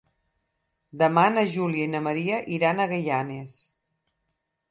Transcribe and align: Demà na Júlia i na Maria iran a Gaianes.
Demà 1.01 1.25
na 1.33 1.43
Júlia 1.57 1.89
i 1.89 1.91
na 1.91 2.01
Maria 2.07 2.41
iran 2.57 2.81
a 2.81 2.89
Gaianes. 2.95 3.59